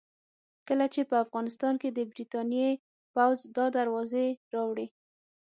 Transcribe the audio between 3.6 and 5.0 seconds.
دروازې راوړې.